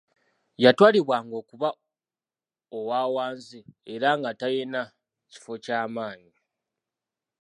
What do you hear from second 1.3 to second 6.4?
okuba owa wansi era nga talina kifo ky'amaanyi